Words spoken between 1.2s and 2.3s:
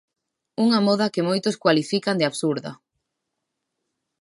moitos cualifican de